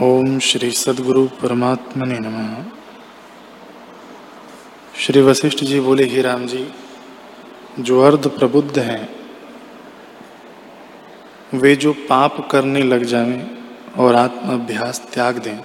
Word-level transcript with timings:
ओम 0.00 0.38
श्री 0.38 0.70
सदगुरु 0.70 1.26
परमात्मा 1.26 2.04
ने 2.06 2.18
नम। 2.18 2.64
श्री 4.96 5.20
वशिष्ठ 5.22 5.58
जी 5.58 5.80
बोले, 5.80 6.04
ही 6.04 6.22
राम 6.22 6.46
जी, 6.46 6.72
जो 7.78 8.00
अर्ध 8.00 8.28
प्रबुद्ध 8.28 8.78
हैं, 8.78 9.08
वे 11.54 11.74
जो 11.76 11.92
पाप 11.92 12.48
करने 12.50 12.82
लग 12.82 13.04
जाएँ 13.04 13.66
और 13.98 14.14
आत्म 14.14 14.52
अभ्यास 14.52 15.00
त्याग 15.12 15.38
दें 15.38 15.60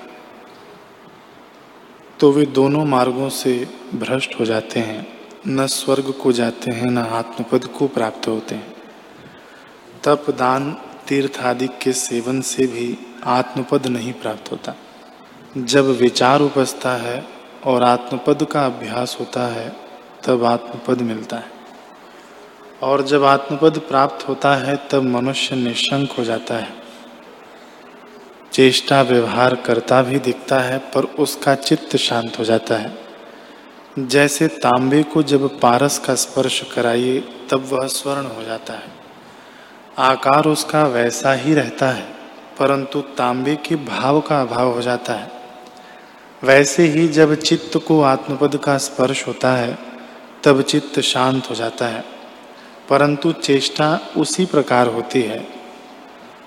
तो 2.19 2.31
वे 2.31 2.45
दोनों 2.45 2.85
मार्गों 2.85 3.29
से 3.29 3.67
भ्रष्ट 3.95 4.39
हो 4.39 4.45
जाते 4.45 4.79
हैं। 4.79 5.07
न 5.47 5.67
स्वर्ग 5.67 6.13
को 6.13 6.31
जाते 6.31 6.71
हैं, 6.71 6.91
न 6.91 6.97
आत्मपद 6.97 7.65
को 7.65 7.87
प्राप्त 7.87 8.27
होते 8.27 8.55
हैं। 8.55 8.73
तप, 10.03 10.29
दान, 10.29 10.71
तीर्थ 11.07 11.39
आदि 11.39 11.67
के 11.67 11.93
सेवन 11.93 12.41
से 12.41 12.67
भी 12.67 12.97
आत्मपद 13.23 13.87
नहीं 13.87 14.13
प्राप्त 14.13 14.51
होता। 14.51 14.75
जब 15.57 15.85
विचार 15.85 16.41
उपजता 16.41 16.91
है 16.91 17.25
और 17.65 17.83
आत्मपद 17.83 18.43
का 18.43 18.65
अभ्यास 18.65 19.17
होता 19.19 19.47
है, 19.47 19.75
तब 20.25 20.43
आत्मपद 20.43 21.01
मिलता 21.01 21.37
है। 21.37 21.51
और 22.83 23.01
जब 23.01 23.23
आत्मपद 23.23 23.79
प्राप्त 23.79 24.27
होता 24.27 24.55
है, 24.55 24.79
तब 24.91 25.03
मनुष्य 25.03 25.55
निशंक 25.55 26.11
हो 26.11 26.23
जाता 26.23 26.55
है। 26.55 26.73
चेष्टा 28.53 29.01
व्यवहार 29.01 29.55
करता 29.55 30.01
भी 30.01 30.19
दिखता 30.19 30.59
है, 30.59 30.77
पर 30.77 31.03
उसका 31.03 31.55
चित्त 31.55 31.97
शांत 31.97 32.39
हो 32.39 32.43
जाता 32.43 32.77
है। 32.77 32.97
जैसे 33.99 34.47
तांबे 34.47 35.03
को 35.03 35.23
जब 35.23 35.59
पारस 35.59 35.99
का 35.99 36.15
स्पर्श 36.15 36.63
कराइए, 36.75 37.19
तब 37.19 37.69
वह 37.71 37.87
स्वर्ण 37.87 38.25
हो 38.25 38.43
जाता 38.43 38.73
है। 38.73 38.91
आकार 39.97 40.45
उसका 40.45 40.83
वैसा 40.87 41.33
ही 41.33 41.53
रहता 41.53 41.89
है। 41.89 42.16
परंतु 42.59 43.01
तांबे 43.01 43.55
के 43.55 43.75
भाव 43.75 44.21
का 44.21 44.41
अभाव 44.41 44.73
हो 44.73 44.81
जाता 44.81 45.13
है। 45.13 45.31
वैसे 46.43 46.83
ही 46.83 47.07
जब 47.07 47.35
चित्त 47.35 47.77
को 47.77 48.01
आत्मपद 48.01 48.57
का 48.57 48.77
स्पर्श 48.77 49.27
होता 49.27 49.51
है, 49.51 49.77
तब 50.43 50.61
चित्त 50.61 50.99
शांत 50.99 51.49
हो 51.49 51.55
जाता 51.55 51.87
है। 51.87 52.05
परंतु 52.89 53.31
चेष्टा 53.31 53.99
उसी 54.17 54.45
प्रकार 54.45 54.87
होती 54.87 55.21
है 55.21 55.47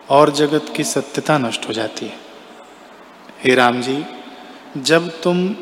और 0.08 0.30
जगत 0.30 0.72
की 0.76 0.84
सत्यता 0.84 1.38
नष्ट 1.38 1.68
हो 1.68 1.72
जाती 1.72 2.06
है। 2.06 2.16
हे 3.44 3.54
राम 3.54 3.82
जी, 3.82 4.04
जब 4.76 5.22
तुम, 5.22 5.56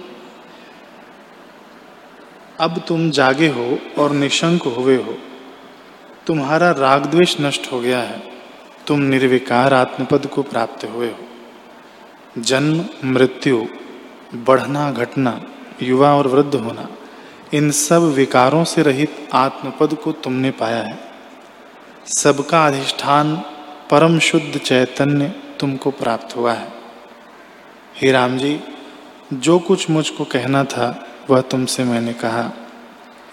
अब 2.60 2.78
तुम 2.88 3.10
जागे 3.10 3.48
हो 3.48 3.78
और 3.98 4.10
निशंक 4.10 4.62
हुए 4.62 4.96
हो, 4.96 5.18
तुम्हारा 6.26 6.70
राग 6.70 7.06
द्वेष 7.06 7.40
नष्ट 7.40 7.72
हो 7.72 7.80
गया 7.80 7.98
है। 7.98 8.37
तुम 8.88 9.00
निर्विकार 9.00 9.74
आत्मपद 9.74 10.26
को 10.26 10.42
प्राप्त 10.42 10.84
हुए 10.84 11.08
हो। 11.08 11.18
जन्म, 12.42 12.84
मृत्यु, 13.04 13.66
बढ़ना, 14.34 14.92
घटना, 14.92 15.42
युवा 15.82 16.14
और 16.14 16.26
वृद्ध 16.26 16.54
होना, 16.54 16.88
इन 17.54 17.70
सब 17.70 18.02
विकारों 18.02 18.64
से 18.64 18.82
रहित 18.82 19.28
आत्मपद 19.34 19.94
को 19.94 20.12
तुमने 20.12 20.50
पाया 20.50 20.82
है। 20.82 20.98
सबका 22.06 22.66
अधिष्ठान 22.66 23.36
परम 23.90 24.18
शुद्ध 24.18 24.58
चैतन्य 24.58 25.34
तुमको 25.60 25.90
प्राप्त 25.90 26.36
हुआ 26.36 26.52
है। 26.52 26.72
हे 27.96 28.12
राम 28.12 28.38
जी, 28.38 28.60
जो 29.32 29.58
कुछ 29.58 29.90
मुझको 29.90 30.24
कहना 30.24 30.64
था, 30.64 31.06
वह 31.30 31.40
तुमसे 31.40 31.84
मैंने 31.84 32.12
कहा, 32.12 32.52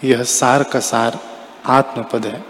यह 0.04 0.24
सार 0.24 0.64
का 0.64 0.80
सार 0.80 1.20
आत्मपद 1.66 2.26
है। 2.26 2.46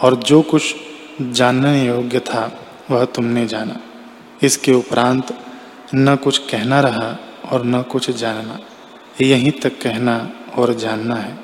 और 0.00 0.14
जो 0.14 0.42
कुछ 0.42 0.74
जानने 1.20 1.86
योग्य 1.86 2.20
था, 2.20 2.66
वह 2.90 3.04
तुमने 3.04 3.46
जाना। 3.46 3.80
इसके 4.42 4.72
उपरांत 4.72 5.38
न 5.94 6.16
कुछ 6.16 6.38
कहना 6.38 6.80
रहा 6.80 7.18
और 7.52 7.64
न 7.64 7.82
कुछ 7.82 8.10
जानना। 8.10 8.58
यहीं 9.20 9.50
तक 9.50 9.82
कहना 9.82 10.32
और 10.56 10.74
जानना 10.74 11.14
है। 11.14 11.43